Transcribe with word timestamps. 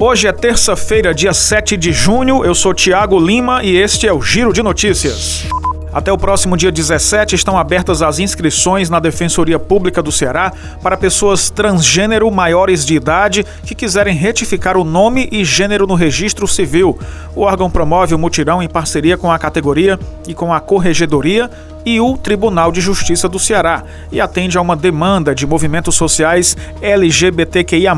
Hoje 0.00 0.28
é 0.28 0.32
terça-feira, 0.32 1.12
dia 1.12 1.32
7 1.32 1.76
de 1.76 1.90
junho. 1.90 2.44
Eu 2.44 2.54
sou 2.54 2.72
Tiago 2.72 3.18
Lima 3.18 3.64
e 3.64 3.76
este 3.76 4.06
é 4.06 4.12
o 4.12 4.22
Giro 4.22 4.52
de 4.52 4.62
Notícias. 4.62 5.42
Até 5.92 6.12
o 6.12 6.18
próximo 6.18 6.56
dia 6.56 6.70
17 6.70 7.34
estão 7.34 7.56
abertas 7.56 8.02
as 8.02 8.18
inscrições 8.18 8.90
na 8.90 9.00
Defensoria 9.00 9.58
Pública 9.58 10.02
do 10.02 10.12
Ceará 10.12 10.52
para 10.82 10.96
pessoas 10.96 11.48
transgênero 11.48 12.30
maiores 12.30 12.84
de 12.84 12.94
idade 12.94 13.44
que 13.64 13.74
quiserem 13.74 14.14
retificar 14.14 14.76
o 14.76 14.84
nome 14.84 15.28
e 15.32 15.44
gênero 15.44 15.86
no 15.86 15.94
registro 15.94 16.46
civil. 16.46 16.98
O 17.34 17.42
órgão 17.42 17.70
promove 17.70 18.14
o 18.14 18.18
mutirão 18.18 18.62
em 18.62 18.68
parceria 18.68 19.16
com 19.16 19.32
a 19.32 19.38
categoria 19.38 19.98
e 20.26 20.34
com 20.34 20.52
a 20.52 20.60
Corregedoria 20.60 21.50
e 21.88 22.00
o 22.00 22.18
Tribunal 22.18 22.70
de 22.70 22.82
Justiça 22.82 23.28
do 23.28 23.38
Ceará 23.38 23.82
e 24.12 24.20
atende 24.20 24.58
a 24.58 24.60
uma 24.60 24.76
demanda 24.76 25.34
de 25.34 25.46
movimentos 25.46 25.94
sociais 25.94 26.56
LGBTQIA. 26.82 27.94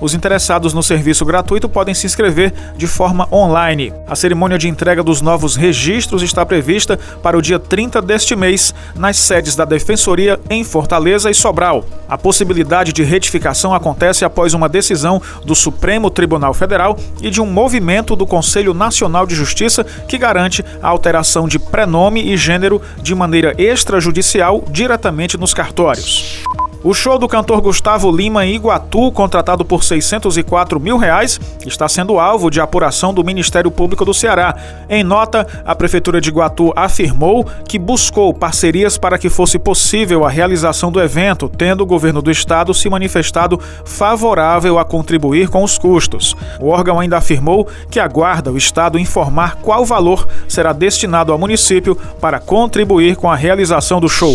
Os 0.00 0.14
interessados 0.14 0.72
no 0.72 0.82
serviço 0.82 1.24
gratuito 1.26 1.68
podem 1.68 1.94
se 1.94 2.06
inscrever 2.06 2.52
de 2.76 2.86
forma 2.86 3.28
online. 3.30 3.92
A 4.06 4.16
cerimônia 4.16 4.56
de 4.56 4.68
entrega 4.68 5.02
dos 5.02 5.20
novos 5.20 5.54
registros 5.54 6.22
está 6.22 6.46
prevista 6.46 6.98
para 7.22 7.36
o 7.36 7.42
dia 7.42 7.58
30 7.58 8.00
deste 8.02 8.34
mês 8.34 8.74
nas 8.94 9.16
sedes 9.16 9.56
da 9.56 9.64
Defensoria 9.64 10.40
em 10.48 10.64
Fortaleza 10.64 11.30
e 11.30 11.34
Sobral. 11.34 11.84
A 12.08 12.18
possibilidade 12.18 12.92
de 12.92 13.02
retificação 13.02 13.74
acontece 13.74 14.24
após 14.24 14.54
uma 14.54 14.68
decisão 14.68 15.20
do 15.44 15.54
Supremo 15.54 16.10
Tribunal 16.10 16.54
Federal 16.54 16.96
e 17.22 17.30
de 17.30 17.40
um 17.40 17.46
movimento 17.46 18.16
do 18.16 18.26
Conselho 18.26 18.74
Nacional 18.74 19.26
de 19.26 19.34
Justiça 19.34 19.84
que 19.84 20.18
garante 20.18 20.64
a 20.82 20.88
alteração 20.88 21.46
de 21.46 21.58
prenome 21.58 22.32
e 22.32 22.36
gênero 22.36 22.80
de 23.02 23.14
maneira 23.14 23.54
extrajudicial 23.58 24.64
diretamente 24.70 25.36
nos 25.36 25.54
cartórios. 25.54 26.42
O 26.82 26.94
show 26.94 27.18
do 27.18 27.28
cantor 27.28 27.60
Gustavo 27.60 28.10
Lima 28.10 28.46
em 28.46 28.54
Iguatu, 28.54 29.12
contratado 29.12 29.66
por 29.66 29.84
604 29.84 30.80
mil 30.80 30.96
reais, 30.96 31.38
está 31.66 31.86
sendo 31.86 32.18
alvo 32.18 32.50
de 32.50 32.58
apuração 32.58 33.12
do 33.12 33.22
Ministério 33.22 33.70
Público 33.70 34.02
do 34.02 34.14
Ceará. 34.14 34.56
Em 34.88 35.04
nota, 35.04 35.46
a 35.62 35.74
Prefeitura 35.74 36.22
de 36.22 36.30
Iguatu 36.30 36.72
afirmou 36.74 37.46
que 37.68 37.78
buscou 37.78 38.32
parcerias 38.32 38.96
para 38.96 39.18
que 39.18 39.28
fosse 39.28 39.58
possível 39.58 40.24
a 40.24 40.30
realização 40.30 40.90
do 40.90 41.02
evento, 41.02 41.50
tendo 41.50 41.82
o 41.82 41.86
governo 41.86 42.22
do 42.22 42.30
estado 42.30 42.72
se 42.72 42.88
manifestado 42.88 43.60
favorável 43.84 44.78
a 44.78 44.84
contribuir 44.84 45.50
com 45.50 45.62
os 45.62 45.76
custos. 45.76 46.34
O 46.58 46.68
órgão 46.68 46.98
ainda 46.98 47.18
afirmou 47.18 47.68
que 47.90 48.00
aguarda 48.00 48.50
o 48.50 48.56
estado 48.56 48.98
informar 48.98 49.56
qual 49.56 49.84
valor 49.84 50.26
será 50.48 50.72
destinado 50.72 51.30
ao 51.30 51.38
município 51.38 51.94
para 52.22 52.40
contribuir 52.40 53.16
com 53.16 53.30
a 53.30 53.36
realização 53.36 54.00
do 54.00 54.08
show. 54.08 54.34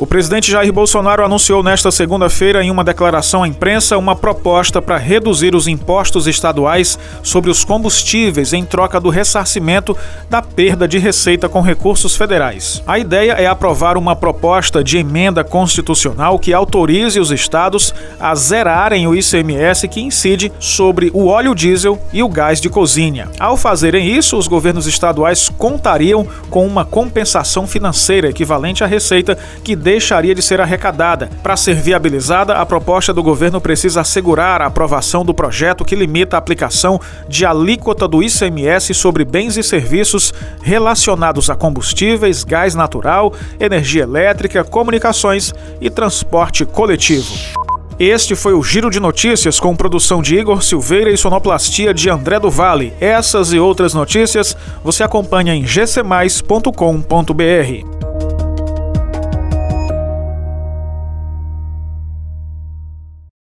O 0.00 0.06
presidente 0.06 0.50
Jair 0.50 0.72
Bolsonaro 0.72 1.22
anunciou 1.22 1.62
nesta 1.62 1.90
segunda-feira, 1.90 2.64
em 2.64 2.70
uma 2.70 2.82
declaração 2.82 3.42
à 3.42 3.48
imprensa, 3.48 3.98
uma 3.98 4.16
proposta 4.16 4.80
para 4.80 4.96
reduzir 4.96 5.54
os 5.54 5.68
impostos 5.68 6.26
estaduais 6.26 6.98
sobre 7.22 7.50
os 7.50 7.64
combustíveis 7.64 8.54
em 8.54 8.64
troca 8.64 8.98
do 8.98 9.10
ressarcimento 9.10 9.94
da 10.30 10.40
perda 10.40 10.88
de 10.88 10.96
receita 10.96 11.50
com 11.50 11.60
recursos 11.60 12.16
federais. 12.16 12.82
A 12.86 12.98
ideia 12.98 13.32
é 13.32 13.46
aprovar 13.46 13.98
uma 13.98 14.16
proposta 14.16 14.82
de 14.82 14.96
emenda 14.96 15.44
constitucional 15.44 16.38
que 16.38 16.54
autorize 16.54 17.20
os 17.20 17.30
estados 17.30 17.94
a 18.18 18.34
zerarem 18.34 19.06
o 19.06 19.14
ICMS 19.14 19.86
que 19.86 20.00
incide 20.00 20.50
sobre 20.58 21.10
o 21.12 21.26
óleo 21.26 21.54
diesel 21.54 22.00
e 22.10 22.22
o 22.22 22.28
gás 22.30 22.58
de 22.58 22.70
cozinha. 22.70 23.28
Ao 23.38 23.54
fazerem 23.54 24.08
isso, 24.08 24.38
os 24.38 24.48
governos 24.48 24.86
estaduais 24.86 25.50
contariam 25.50 26.26
com 26.48 26.66
uma 26.66 26.86
compensação 26.86 27.66
financeira 27.66 28.30
equivalente 28.30 28.82
à 28.82 28.86
receita 28.86 29.36
que 29.62 29.76
deixaria 29.90 30.36
de 30.36 30.40
ser 30.40 30.60
arrecadada. 30.60 31.28
Para 31.42 31.56
ser 31.56 31.74
viabilizada, 31.74 32.54
a 32.54 32.64
proposta 32.64 33.12
do 33.12 33.24
governo 33.24 33.60
precisa 33.60 34.02
assegurar 34.02 34.62
a 34.62 34.66
aprovação 34.66 35.24
do 35.24 35.34
projeto 35.34 35.84
que 35.84 35.96
limita 35.96 36.36
a 36.36 36.38
aplicação 36.38 37.00
de 37.28 37.44
alíquota 37.44 38.06
do 38.06 38.22
ICMS 38.22 38.94
sobre 38.94 39.24
bens 39.24 39.56
e 39.56 39.64
serviços 39.64 40.32
relacionados 40.62 41.50
a 41.50 41.56
combustíveis, 41.56 42.44
gás 42.44 42.76
natural, 42.76 43.34
energia 43.58 44.04
elétrica, 44.04 44.62
comunicações 44.62 45.52
e 45.80 45.90
transporte 45.90 46.64
coletivo. 46.64 47.34
Este 47.98 48.36
foi 48.36 48.54
o 48.54 48.62
Giro 48.62 48.90
de 48.90 49.00
Notícias 49.00 49.58
com 49.58 49.74
produção 49.74 50.22
de 50.22 50.36
Igor 50.36 50.62
Silveira 50.62 51.10
e 51.10 51.18
sonoplastia 51.18 51.92
de 51.92 52.08
André 52.08 52.38
do 52.38 52.48
Vale. 52.48 52.92
Essas 53.00 53.52
e 53.52 53.58
outras 53.58 53.92
notícias 53.92 54.56
você 54.84 55.02
acompanha 55.02 55.52
em 55.52 55.64
gcmais.com.br. 55.64 57.99